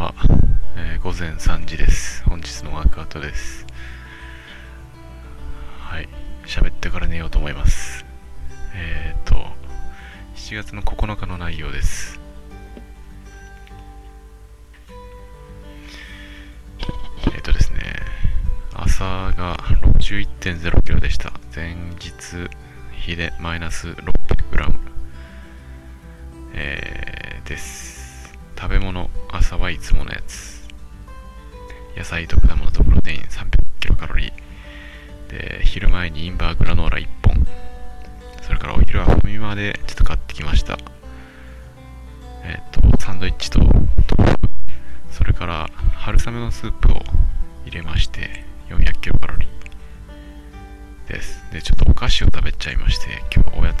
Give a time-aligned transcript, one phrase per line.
[0.00, 0.14] は、
[0.76, 2.24] え、午前3時です。
[2.24, 3.66] 本日のワークアウトです。
[5.78, 6.08] はい。
[6.46, 8.06] 喋ってから寝ようと思います。
[8.74, 9.34] えっ、ー、と、
[10.36, 12.18] 7月の9日の内容です。
[17.34, 17.80] えっ、とですね、
[18.72, 19.04] 朝
[19.36, 21.30] が61.0キロでした。
[21.54, 22.48] 前日
[22.92, 24.78] 比でマイナス 600g、
[26.54, 27.99] えー、です。
[28.60, 30.68] 食べ物、朝はいつものやつ。
[31.96, 33.46] 野菜と果物とプロテイン300
[33.80, 35.30] キロカロリー。
[35.30, 37.46] で、昼前にインバーグラノーラ1本。
[38.42, 40.76] それからお昼はファミマでちょっと買ってきました。
[42.44, 44.38] えっ、と、サンドイッチと豆腐。
[45.10, 47.00] それから春雨のスープを
[47.64, 51.42] 入れまして、400キロカロリーです。
[51.50, 53.79] で、ちょっとお菓子を食べちゃいまして、今日おやつ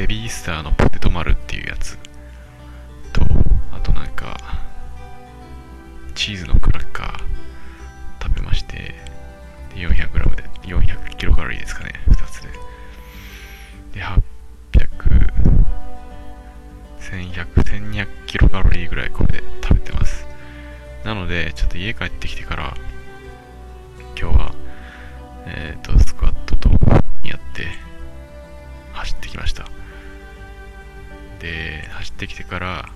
[0.00, 1.98] ベビースターのポテト丸っていうやつ
[3.12, 3.20] と、
[3.70, 4.34] あとなんか、
[6.14, 8.94] チーズのクラッカー食べまして、
[9.74, 12.48] 400g で、400キロカロリーですかね、2つで。
[13.92, 14.22] で、800、
[17.00, 20.26] 1100、1200キロカロリーぐらいこれで食べてます。
[21.04, 22.74] なので、ちょっと家帰ってきてから、
[31.40, 32.88] で、走ってきてから、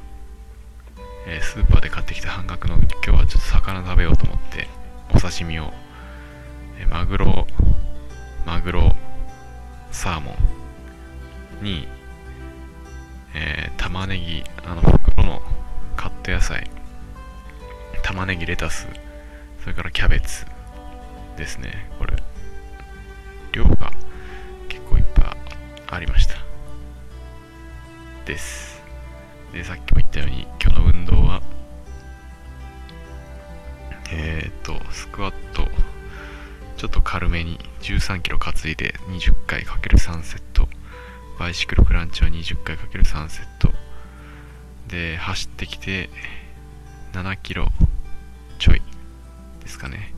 [1.26, 4.68] えースーパーで買ってきた半額の今日はちょっと魚食べようと思って、
[5.14, 5.72] お刺身を、
[6.78, 7.46] えーマグロ、
[8.46, 8.94] マグロ、
[9.90, 10.36] サーモ
[11.62, 11.88] ンに、
[13.34, 15.42] えー玉ねぎ、あの袋の
[15.96, 16.70] カット野菜、
[18.02, 18.86] 玉ねぎ、レタス、
[19.62, 20.44] それからキャベツ
[21.38, 21.88] ですね。
[21.98, 22.16] これ、
[23.52, 23.90] 量が
[24.68, 25.26] 結構いっぱい
[25.86, 26.33] ありました。
[28.24, 28.82] です。
[29.52, 31.42] で、さっきも言ったように、今日の運動は、
[34.10, 35.68] えー、と、スクワット、
[36.76, 40.68] ちょっと軽めに13キロ担いで20回 ×3 セット、
[41.38, 43.72] バイシクルクランチは20回 ×3 セット、
[44.88, 46.08] で、走ってきて、
[47.12, 47.68] 7キロ
[48.58, 48.82] ちょい
[49.60, 50.14] ですかね。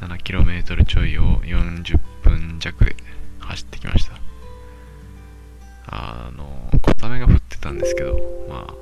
[0.00, 2.96] 7キロメートルちょいを40分弱で
[3.40, 4.14] 走ってきました。
[5.86, 6.70] あの、
[7.64, 8.74] ったんですけど、まあ、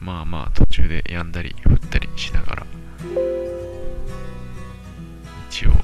[0.00, 2.66] まあまあ途中で止んだり降ったりしながら、
[5.48, 5.76] 一応、えっ、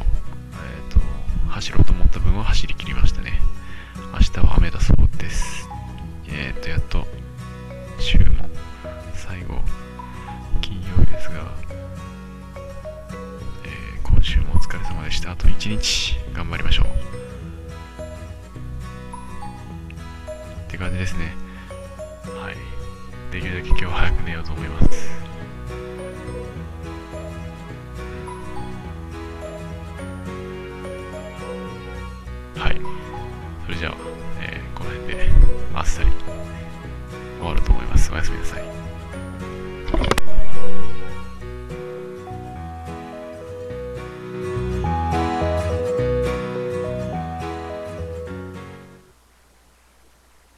[0.93, 0.99] と、
[1.49, 3.41] 走ろうと思った分は走り切りましたね。
[4.13, 5.69] 明日は雨だそうです。
[6.27, 7.07] えっ、と、やっと、
[8.01, 8.49] 週も
[9.15, 9.61] 最後、
[10.61, 11.55] 金曜日ですが、
[13.65, 15.31] えー今週もお疲れ様でした。
[15.31, 16.87] あと1日頑張りましょう。
[20.67, 21.50] って感じですね。
[23.31, 25.11] できるだけ今日早く寝ようと思います。
[32.59, 32.81] はい。
[33.67, 33.95] それじゃあ、
[34.41, 35.29] えーこの辺で
[35.75, 36.09] あっさり
[37.39, 38.13] 終わると思います。
[38.13, 38.65] おやすみなさい。